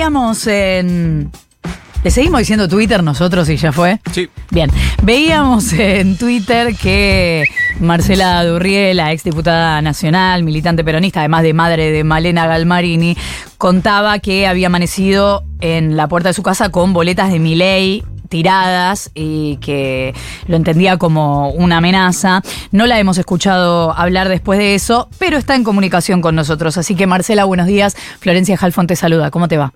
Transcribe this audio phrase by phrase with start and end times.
[0.00, 1.30] veíamos en.
[2.02, 4.00] ¿Le seguimos diciendo Twitter nosotros y ya fue?
[4.10, 4.30] Sí.
[4.50, 4.70] Bien,
[5.02, 7.44] veíamos en Twitter que
[7.80, 13.14] Marcela Durriel, la exdiputada nacional, militante peronista, además de madre de Malena Galmarini,
[13.58, 19.10] contaba que había amanecido en la puerta de su casa con boletas de Milei tiradas
[19.14, 20.14] y que
[20.46, 22.40] lo entendía como una amenaza.
[22.72, 26.78] No la hemos escuchado hablar después de eso, pero está en comunicación con nosotros.
[26.78, 27.98] Así que Marcela, buenos días.
[28.18, 29.30] Florencia Jalfón te saluda.
[29.30, 29.74] ¿Cómo te va?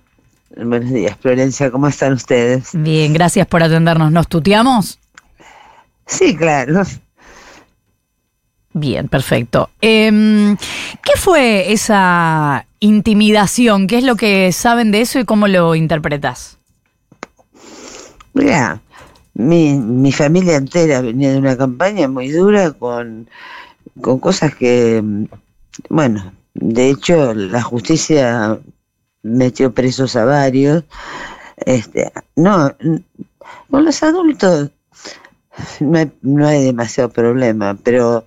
[0.49, 2.69] Buenos días, Florencia, ¿cómo están ustedes?
[2.73, 4.11] Bien, gracias por atendernos.
[4.11, 4.99] ¿Nos tuteamos?
[6.05, 6.83] Sí, claro.
[8.73, 9.69] Bien, perfecto.
[9.81, 13.87] Em, ¿Qué fue esa intimidación?
[13.87, 16.57] ¿Qué es lo que saben de eso y cómo lo interpretas?
[18.33, 18.81] Mira,
[19.33, 23.29] mi, mi familia entera venía de una campaña muy dura con,
[24.01, 25.01] con cosas que,
[25.89, 28.59] bueno, de hecho la justicia
[29.25, 30.83] metió presos a varios.
[31.57, 32.71] Este, no,
[33.69, 34.69] con los adultos
[35.79, 38.25] no hay, no hay demasiado problema, pero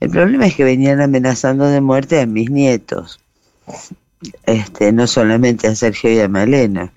[0.00, 3.20] el problema es que venían amenazando de muerte a mis nietos,
[4.44, 6.92] este, no solamente a Sergio y a Malena.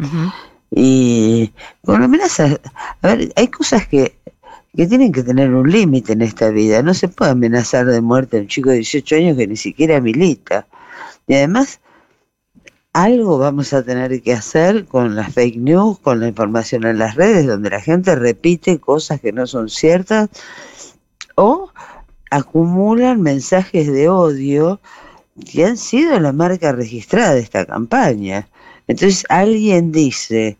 [0.69, 1.51] Y
[1.83, 2.59] con amenazas,
[3.01, 4.15] a ver, hay cosas que,
[4.75, 6.81] que tienen que tener un límite en esta vida.
[6.81, 9.99] No se puede amenazar de muerte a un chico de 18 años que ni siquiera
[9.99, 10.67] milita.
[11.27, 11.79] Y además,
[12.93, 17.15] algo vamos a tener que hacer con las fake news, con la información en las
[17.15, 20.29] redes, donde la gente repite cosas que no son ciertas
[21.35, 21.71] o
[22.29, 24.79] acumulan mensajes de odio
[25.51, 28.49] que han sido la marca registrada de esta campaña.
[28.87, 30.57] Entonces alguien dice,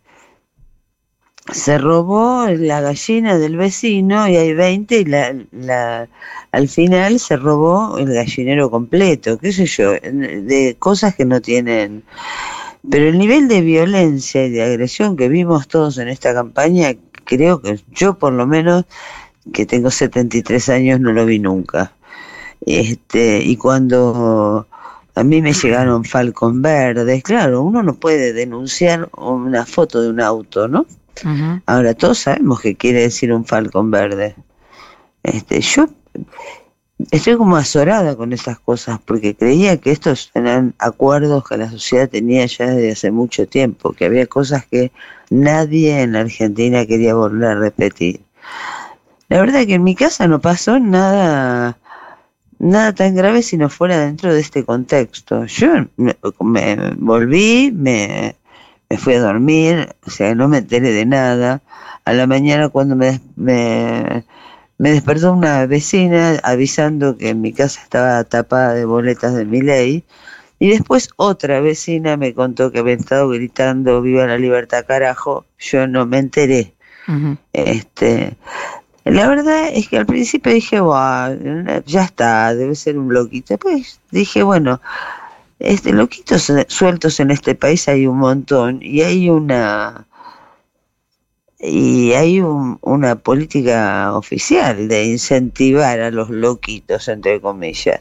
[1.50, 6.08] se robó la gallina del vecino y hay 20 y la, la,
[6.52, 12.04] al final se robó el gallinero completo, qué sé yo, de cosas que no tienen...
[12.90, 16.94] Pero el nivel de violencia y de agresión que vimos todos en esta campaña,
[17.24, 18.84] creo que yo por lo menos,
[19.52, 21.92] que tengo 73 años, no lo vi nunca.
[22.60, 24.66] Este, y cuando
[25.14, 30.20] a mí me llegaron Falcon verdes, claro, uno no puede denunciar una foto de un
[30.20, 30.86] auto, ¿no?
[31.66, 34.34] Ahora todos sabemos qué quiere decir un falcón verde.
[35.22, 35.86] Este, yo
[37.10, 42.08] estoy como azorada con estas cosas porque creía que estos eran acuerdos que la sociedad
[42.08, 44.92] tenía ya desde hace mucho tiempo, que había cosas que
[45.30, 48.20] nadie en la Argentina quería volver a repetir.
[49.28, 51.78] La verdad es que en mi casa no pasó nada
[52.58, 55.44] nada tan grave si no fuera dentro de este contexto.
[55.46, 56.16] Yo me
[56.96, 58.36] volví, me
[58.92, 61.62] me fui a dormir, o sea, no me enteré de nada.
[62.04, 64.22] A la mañana cuando me, me,
[64.76, 70.04] me despertó una vecina avisando que mi casa estaba tapada de boletas de mi ley.
[70.58, 75.46] Y después otra vecina me contó que había estado gritando Viva la libertad carajo.
[75.58, 76.74] Yo no me enteré.
[77.54, 78.36] Este,
[79.04, 80.80] la verdad es que al principio dije,
[81.86, 83.54] ya está, debe ser un loquito.
[83.54, 84.82] Después dije, bueno,
[85.62, 90.06] este, loquitos sueltos en este país hay un montón y hay una
[91.60, 98.00] y hay un, una política oficial de incentivar a los loquitos entre comillas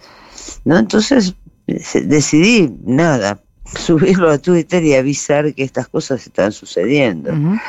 [0.65, 1.35] no entonces
[1.67, 7.59] decidí nada subirlo a Twitter y avisar que estas cosas están sucediendo uh-huh.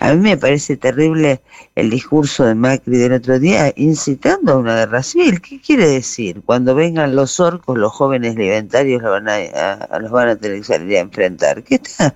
[0.00, 1.40] A mí me parece terrible
[1.74, 5.40] el discurso de Macri del otro día incitando a una guerra civil.
[5.40, 6.42] ¿Qué quiere decir?
[6.44, 10.58] Cuando vengan los orcos, los jóvenes libertarios los van a, a, los van a tener
[10.58, 11.64] que salir a enfrentar.
[11.64, 12.14] ¿Qué está,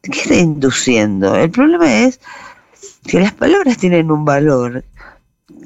[0.00, 1.36] ¿Qué está induciendo?
[1.36, 2.18] El problema es
[3.06, 4.82] que las palabras tienen un valor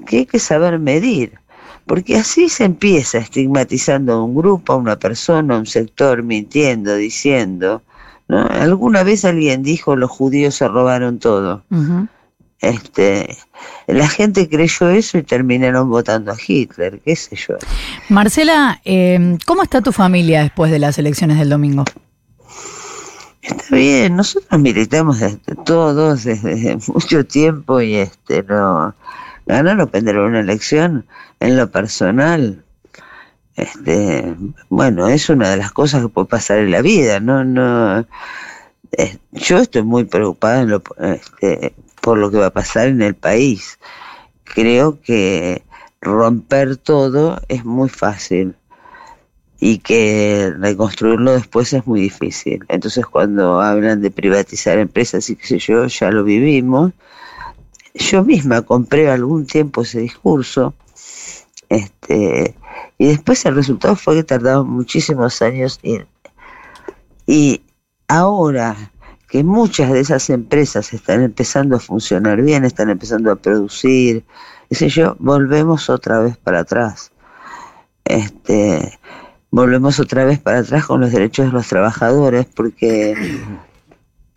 [0.07, 1.39] que hay que saber medir.
[1.87, 6.97] Porque así se empieza estigmatizando a un grupo, a una persona, a un sector, mintiendo,
[6.97, 7.83] diciendo
[8.28, 8.47] ¿no?
[8.47, 11.62] Alguna vez alguien dijo los judíos se robaron todo.
[12.60, 13.37] Este,
[13.87, 17.54] la gente creyó eso y terminaron votando a Hitler, qué sé yo.
[18.09, 21.84] Marcela, eh, ¿cómo está tu familia después de las elecciones del domingo?
[23.42, 28.95] Está bien, nosotros militamos desde todos desde mucho tiempo y este no
[29.47, 31.06] ganar o perder una elección
[31.39, 32.65] en lo personal
[33.56, 34.34] este,
[34.68, 38.06] bueno, es una de las cosas que puede pasar en la vida, no, no,
[38.92, 43.03] eh, yo estoy muy preocupada en lo, este, por lo que va a pasar en
[43.03, 43.78] el país.
[44.44, 45.62] Creo que
[46.00, 48.54] romper todo es muy fácil
[49.58, 52.64] y que reconstruirlo después es muy difícil.
[52.68, 56.92] Entonces cuando hablan de privatizar empresas y qué sé yo, ya lo vivimos.
[57.94, 60.74] Yo misma compré algún tiempo ese discurso.
[61.68, 62.54] Este,
[62.98, 66.01] y después el resultado fue que tardamos muchísimos años y,
[67.27, 67.63] y
[68.09, 68.92] ahora
[69.28, 74.24] que muchas de esas empresas están empezando a funcionar bien, están empezando a producir,
[74.71, 77.13] qué yo, volvemos otra vez para atrás.
[78.04, 78.98] Este,
[79.51, 83.15] volvemos otra vez para atrás con los derechos de los trabajadores, porque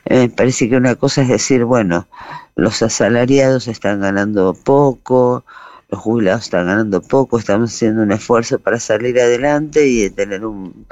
[0.10, 2.08] me parece que una cosa es decir, bueno,
[2.56, 5.46] los asalariados están ganando poco,
[5.90, 10.86] los jubilados están ganando poco, estamos haciendo un esfuerzo para salir adelante y tener un,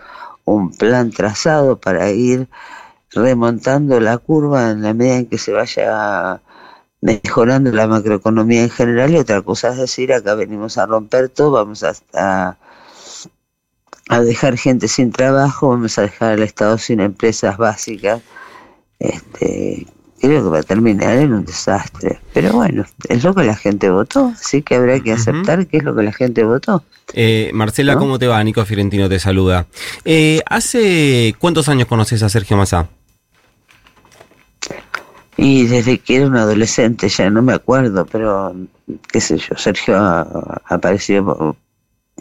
[0.45, 2.47] un plan trazado para ir
[3.11, 6.41] remontando la curva en la medida en que se vaya
[7.01, 9.11] mejorando la macroeconomía en general.
[9.11, 12.57] Y otra cosa es decir, acá venimos a romper todo, vamos a,
[14.09, 18.21] a dejar gente sin trabajo, vamos a dejar al Estado sin empresas básicas,
[18.99, 19.85] este,
[20.19, 22.19] creo que va a terminar en un desastre.
[22.33, 25.83] Pero bueno, es lo que la gente votó, así que habrá que aceptar que es
[25.83, 26.83] lo que la gente votó.
[27.13, 28.43] Eh, Marcela, ¿cómo te va?
[28.43, 29.65] Nico Fiorentino te saluda.
[30.03, 32.89] Eh, ¿Hace cuántos años conoces a Sergio Massa?
[35.37, 38.55] Y desde que era un adolescente, ya no me acuerdo, pero
[39.11, 39.95] qué sé yo, Sergio
[40.65, 41.55] apareció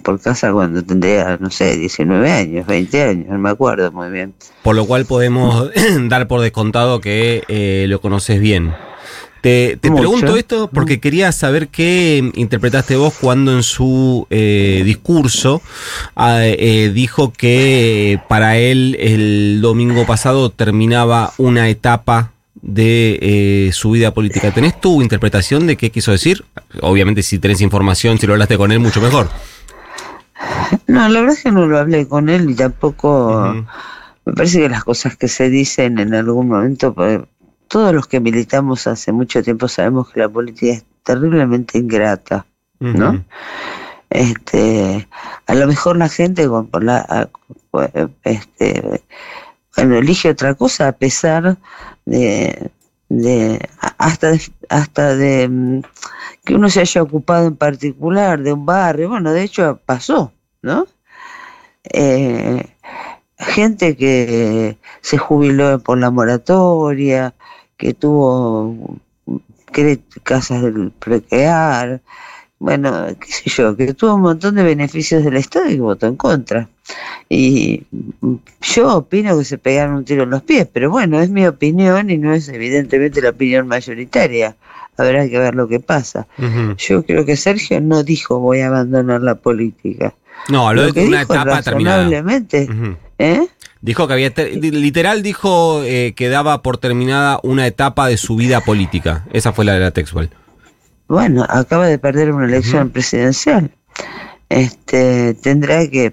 [0.02, 4.34] por, casa cuando tendría, no sé, 19 años, 20 años, no me acuerdo muy bien.
[4.62, 5.70] Por lo cual podemos
[6.08, 8.72] dar por descontado que eh, lo conoces bien.
[9.46, 15.62] Te, pregunto esto porque quería saber qué interpretaste vos cuando en su eh, discurso
[16.16, 23.92] ah, eh, dijo que para él el domingo pasado terminaba una etapa de eh, su
[23.92, 24.50] vida política.
[24.52, 26.44] ¿Tenés tu interpretación de qué quiso decir?
[26.80, 29.30] Obviamente si tenés información, si lo hablaste con él, mucho mejor.
[30.86, 33.64] No, la verdad es que no lo hablé con él y tampoco...
[34.24, 37.20] Me parece que las cosas que se dicen en algún momento, pues,
[37.68, 42.44] todos los que militamos hace mucho tiempo sabemos que la política es terriblemente ingrata,
[42.80, 43.24] ¿no?
[44.10, 45.08] Este,
[45.46, 47.28] a lo mejor la gente con, la,
[48.24, 49.02] este,
[49.76, 51.56] bueno, elige otra cosa a pesar
[52.04, 52.70] de,
[53.08, 53.68] de
[53.98, 55.82] hasta de, hasta de mm,
[56.46, 60.32] que uno se haya ocupado en particular de un barrio, bueno, de hecho pasó,
[60.62, 60.86] ¿no?
[61.92, 62.64] Eh,
[63.36, 67.34] gente que se jubiló por la moratoria,
[67.76, 68.96] que tuvo
[70.22, 72.00] casas del prequear,
[72.60, 76.06] bueno, qué sé yo, que tuvo un montón de beneficios del Estado y que votó
[76.06, 76.68] en contra.
[77.28, 77.82] Y
[78.62, 82.08] yo opino que se pegaron un tiro en los pies, pero bueno, es mi opinión
[82.08, 84.56] y no es evidentemente la opinión mayoritaria.
[84.96, 86.26] Habrá que ver lo que pasa.
[86.78, 90.14] Yo creo que Sergio no dijo voy a abandonar la política.
[90.48, 92.08] No, habló de una etapa terminada.
[93.18, 93.48] ¿eh?
[93.80, 98.60] Dijo que había, literal dijo eh, que daba por terminada una etapa de su vida
[98.60, 99.26] política.
[99.32, 100.30] Esa fue la de la textual.
[101.08, 103.70] Bueno, acaba de perder una elección presidencial
[104.48, 106.12] este, tendrá que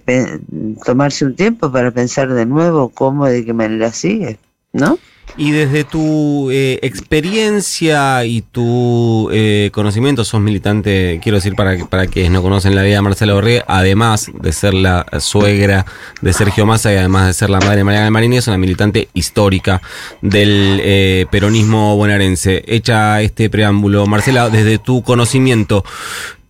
[0.83, 4.39] tomarse un tiempo para pensar de nuevo cómo y de qué manera sigue,
[4.71, 4.97] ¿no?
[5.35, 12.05] Y desde tu eh, experiencia y tu eh, conocimiento, sos militante, quiero decir para, para
[12.05, 15.87] quienes no conocen la vida de Marcela Borré, además de ser la suegra
[16.21, 19.09] de Sergio Massa y además de ser la madre de María Marini, es una militante
[19.15, 19.81] histórica
[20.21, 22.63] del eh, peronismo bonaerense.
[22.67, 25.83] Hecha este preámbulo, Marcela, desde tu conocimiento,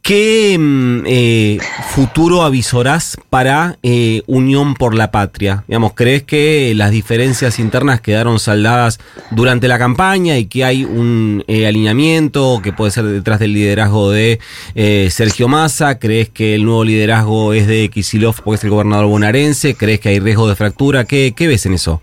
[0.03, 1.59] ¿Qué mm, eh,
[1.91, 5.63] futuro avisorás para eh, Unión por la Patria?
[5.65, 8.99] Digamos, ¿crees que las diferencias internas quedaron saldadas
[9.31, 14.11] durante la campaña y que hay un eh, alineamiento que puede ser detrás del liderazgo
[14.11, 14.41] de
[15.09, 15.99] Sergio Massa?
[15.99, 19.75] ¿Crees que el nuevo liderazgo es de Kisilov porque es el gobernador bonaerense?
[19.75, 21.05] ¿Crees que hay riesgo de fractura?
[21.05, 22.01] ¿Qué, qué ves en eso?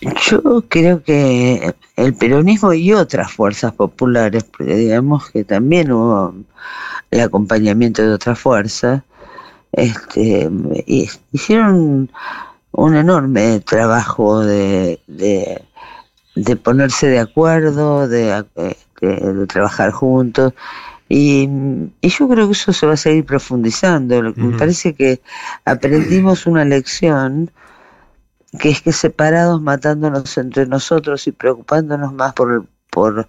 [0.00, 6.34] Yo creo que el peronismo y otras fuerzas populares, porque digamos que también hubo
[7.10, 9.02] el acompañamiento de otras fuerzas,
[9.72, 10.48] este,
[11.32, 12.10] hicieron
[12.72, 18.44] un enorme trabajo de, de, ponerse de acuerdo, de,
[19.00, 20.54] de, trabajar juntos.
[21.10, 21.48] Y,
[22.00, 24.22] y, yo creo que eso se va a seguir profundizando.
[24.36, 25.20] Me parece que
[25.64, 27.50] aprendimos una lección
[28.58, 33.28] que es que separados matándonos entre nosotros y preocupándonos más por, por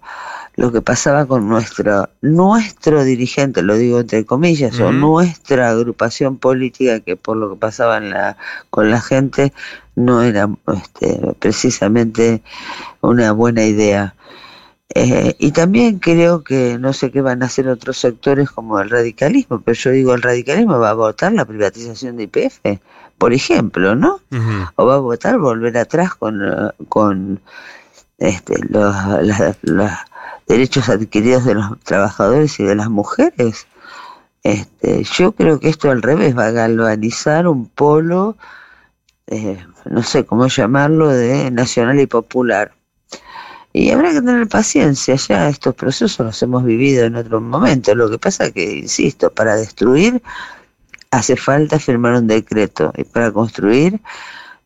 [0.56, 7.00] lo que pasaba con nuestro, nuestro dirigente, lo digo entre comillas, o nuestra agrupación política,
[7.00, 8.36] que por lo que pasaba en la,
[8.70, 9.52] con la gente
[9.94, 12.42] no era este, precisamente
[13.00, 14.14] una buena idea.
[14.94, 18.90] Eh, y también creo que no sé qué van a hacer otros sectores como el
[18.90, 22.60] radicalismo, pero yo digo, el radicalismo va a votar la privatización de IPF
[23.22, 24.20] por ejemplo, ¿no?
[24.74, 27.40] O va a votar volver atrás con, eh, con
[28.18, 28.96] este, los,
[30.48, 33.68] derechos adquiridos de los trabajadores y de las mujeres.
[34.42, 38.36] Este, yo creo que esto al revés va a galvanizar un polo
[39.28, 42.72] eh, no sé cómo llamarlo, de nacional y popular.
[43.72, 47.94] Y habrá que tener paciencia, ya estos procesos los hemos vivido en otro momento.
[47.94, 50.22] Lo que pasa que, insisto, para destruir
[51.10, 54.00] hace falta firmar un decreto y para construir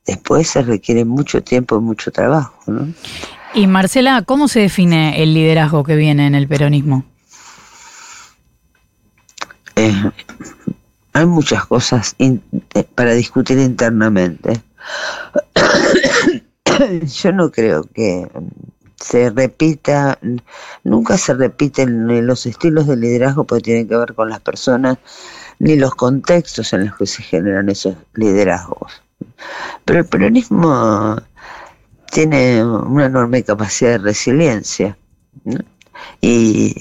[0.07, 2.55] después se requiere mucho tiempo y mucho trabajo.
[2.67, 2.89] ¿no?
[3.55, 7.05] Y Marcela, ¿cómo se define el liderazgo que viene en el peronismo?
[9.75, 10.11] Eh,
[11.13, 12.39] hay muchas cosas eh,
[12.95, 14.61] para discutir internamente.
[17.23, 18.29] Yo no creo que
[18.97, 20.19] se repita,
[20.85, 24.99] nunca se repiten los estilos de liderazgo porque tienen que ver con las personas
[25.59, 29.03] ni los contextos en los que se generan esos liderazgos.
[29.85, 31.17] Pero el peronismo
[32.11, 34.97] tiene una enorme capacidad de resiliencia
[36.21, 36.75] y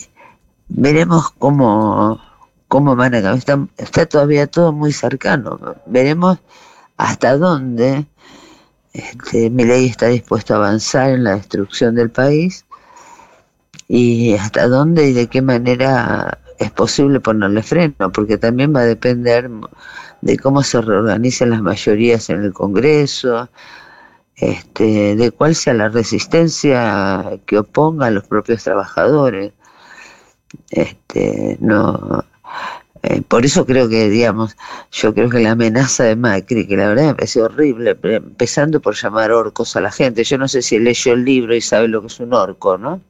[0.67, 2.19] veremos cómo,
[2.67, 3.37] cómo van a cambiar.
[3.37, 5.59] Está, está todavía todo muy cercano.
[5.85, 6.39] Veremos
[6.97, 8.05] hasta dónde
[8.95, 12.65] este, mi ley está dispuesto a avanzar en la destrucción del país
[13.89, 18.85] y hasta dónde y de qué manera es posible ponerle freno, porque también va a
[18.85, 19.49] depender
[20.21, 23.49] de cómo se reorganicen las mayorías en el Congreso,
[24.37, 29.51] este, de cuál sea la resistencia que oponga a los propios trabajadores.
[30.69, 32.23] Este, no,
[33.03, 34.55] eh, por eso creo que, digamos,
[34.91, 38.95] yo creo que la amenaza de Macri, que la verdad me parece horrible, empezando por
[38.95, 40.23] llamar orcos a la gente.
[40.23, 43.01] Yo no sé si leyó el libro y sabe lo que es un orco, ¿no?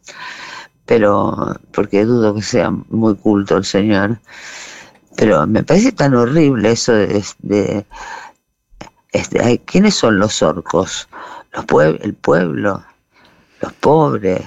[0.85, 4.19] Pero, porque dudo que sea muy culto el señor.
[5.17, 7.85] Pero me parece tan horrible eso de, de
[9.13, 11.07] este, ¿quiénes son los orcos?
[11.53, 11.65] Los
[12.01, 12.83] el pueblo,
[13.61, 14.43] los pobres,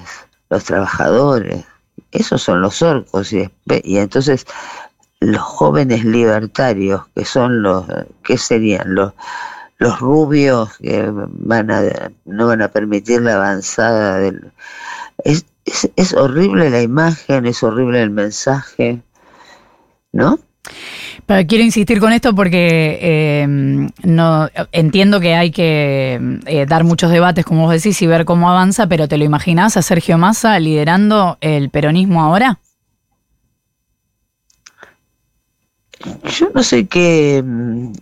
[0.50, 1.64] los trabajadores,
[2.12, 3.50] esos son los orcos y,
[3.83, 4.47] y entonces
[5.20, 7.87] los jóvenes libertarios, que son los,
[8.22, 8.94] ¿qué serían?
[8.94, 9.14] Los,
[9.78, 11.82] los rubios que van a,
[12.25, 14.52] no van a permitir la avanzada del...
[15.25, 15.46] Es,
[15.96, 19.00] es, horrible la imagen, es horrible el mensaje,
[20.12, 20.38] ¿no?
[21.26, 23.46] Pero quiero insistir con esto porque eh,
[24.04, 28.48] no entiendo que hay que eh, dar muchos debates, como vos decís, y ver cómo
[28.48, 32.60] avanza, pero ¿te lo imaginás a Sergio Massa liderando el peronismo ahora?
[36.25, 37.93] Yo no sé qué, mm,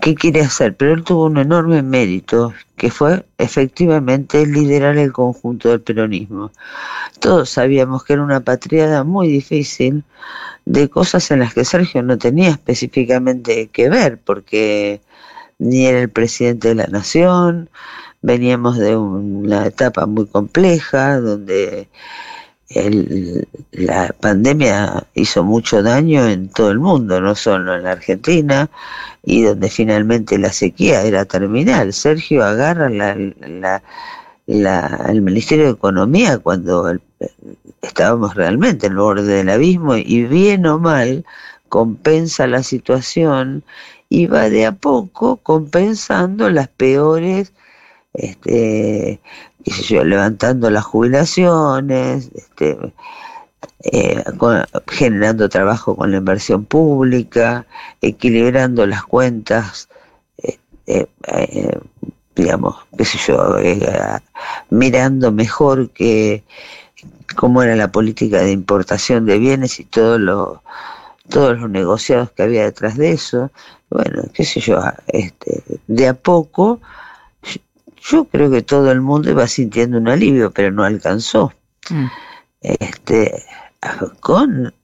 [0.00, 5.70] qué quiere hacer, pero él tuvo un enorme mérito, que fue efectivamente liderar el conjunto
[5.70, 6.52] del peronismo.
[7.20, 10.04] Todos sabíamos que era una patriada muy difícil
[10.66, 15.00] de cosas en las que Sergio no tenía específicamente que ver, porque
[15.58, 17.68] ni era el presidente de la nación,
[18.22, 21.88] veníamos de una etapa muy compleja donde
[22.70, 28.70] el, la pandemia hizo mucho daño en todo el mundo, no solo en la Argentina,
[29.24, 31.92] y donde finalmente la sequía era terminal.
[31.92, 33.16] Sergio agarra la,
[34.46, 36.92] la, el Ministerio de Economía cuando
[37.82, 41.24] estábamos realmente en el borde del abismo y bien o mal
[41.68, 43.62] compensa la situación
[44.08, 47.52] y va de a poco compensando las peores
[48.14, 49.20] este,
[49.70, 52.78] yo, levantando las jubilaciones, este,
[53.80, 54.24] eh,
[54.88, 57.66] generando trabajo con la inversión pública,
[58.00, 59.88] equilibrando las cuentas,
[60.42, 61.78] eh, eh,
[62.34, 63.56] digamos, qué sé yo,
[64.70, 66.44] mirando mejor que
[67.36, 70.62] cómo era la política de importación de bienes y todo lo,
[71.28, 73.50] todos los negociados que había detrás de eso.
[73.90, 76.80] Bueno, qué sé yo, este, de a poco
[78.02, 81.52] yo creo que todo el mundo iba sintiendo un alivio, pero no alcanzó.
[81.90, 82.06] Mm.
[82.60, 83.44] Este,
[84.20, 84.74] con,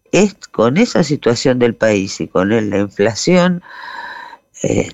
[0.53, 3.63] con esa situación del país y con la inflación,
[4.63, 4.91] eh,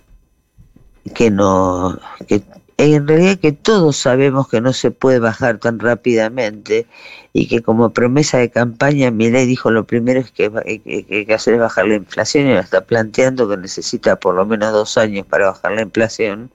[1.14, 2.42] que no, que
[2.76, 6.86] en realidad que todos sabemos que no se puede bajar tan rápidamente
[7.32, 11.26] y que como promesa de campaña Milei dijo lo primero es que, que, que hay
[11.26, 14.96] que hacer es bajar la inflación y está planteando que necesita por lo menos dos
[14.96, 16.50] años para bajar la inflación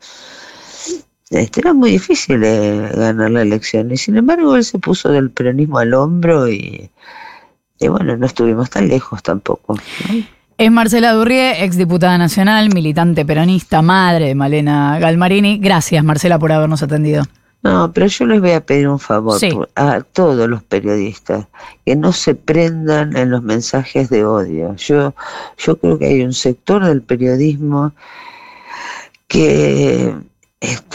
[1.30, 5.32] este, era muy difícil eh, ganar la elección y sin embargo él se puso del
[5.32, 6.90] peronismo al hombro y,
[7.80, 9.76] bueno, no estuvimos tan lejos tampoco.
[10.58, 15.58] Es Marcela Durrié, exdiputada nacional, militante peronista, madre de Malena Galmarini.
[15.58, 17.24] Gracias, Marcela, por habernos atendido.
[17.64, 19.40] No, pero yo les voy a pedir un favor
[19.76, 21.48] a todos los periodistas,
[21.84, 24.76] que no se prendan en los mensajes de odio.
[24.76, 25.16] Yo,
[25.58, 27.92] yo creo que hay un sector del periodismo
[29.28, 30.14] que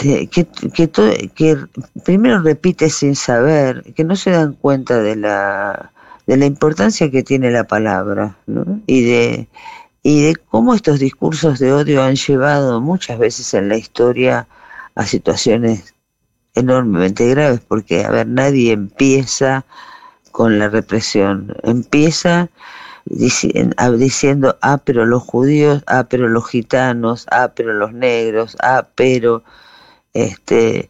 [0.01, 0.89] que, que,
[1.35, 1.57] que
[2.03, 5.91] primero repite sin saber, que no se dan cuenta de la,
[6.27, 8.81] de la importancia que tiene la palabra, ¿no?
[8.87, 9.47] Y de,
[10.03, 14.47] y de cómo estos discursos de odio han llevado muchas veces en la historia
[14.95, 15.93] a situaciones
[16.55, 19.65] enormemente graves, porque, a ver, nadie empieza
[20.31, 22.49] con la represión, empieza
[23.05, 29.43] diciendo, ah, pero los judíos, ah, pero los gitanos, ah, pero los negros, ah, pero,
[30.13, 30.89] este,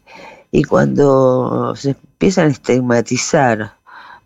[0.50, 3.74] y cuando se empiezan a estigmatizar,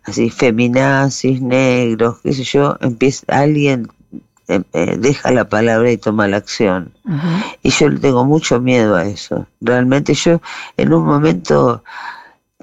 [0.03, 3.87] así, feminazis, negros, qué sé yo, empieza, alguien
[4.47, 6.93] eh, eh, deja la palabra y toma la acción.
[7.63, 9.45] Y yo le tengo mucho miedo a eso.
[9.59, 10.41] Realmente yo
[10.77, 11.83] en un momento,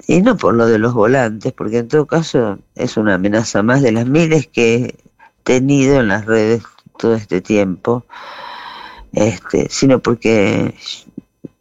[0.07, 3.83] y no por lo de los volantes, porque en todo caso es una amenaza más
[3.83, 4.95] de las miles que he
[5.43, 6.63] tenido en las redes
[6.97, 8.03] todo este tiempo,
[9.13, 10.73] este, sino porque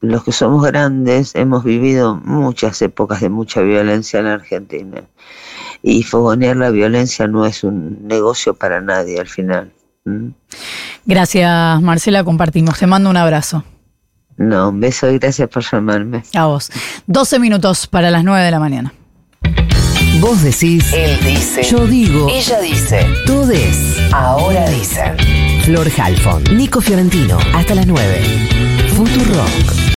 [0.04, 5.02] los que somos grandes hemos vivido muchas épocas de mucha violencia en Argentina.
[5.82, 9.72] Y fogonear la violencia no es un negocio para nadie al final.
[10.04, 10.28] Mm.
[11.04, 12.78] Gracias, Marcela, compartimos.
[12.78, 13.64] Te mando un abrazo.
[14.36, 16.24] No, un beso y gracias por llamarme.
[16.34, 16.70] A vos.
[17.06, 18.92] 12 minutos para las 9 de la mañana.
[20.20, 20.92] Vos decís.
[20.92, 21.62] Él dice.
[21.62, 22.28] Yo digo.
[22.30, 23.06] Ella dice.
[23.26, 23.98] Todes.
[24.12, 25.16] Ahora dicen.
[25.62, 26.44] Flor Halfon.
[26.56, 27.38] Nico Fiorentino.
[27.54, 28.44] Hasta las 9.
[28.96, 29.84] Rock.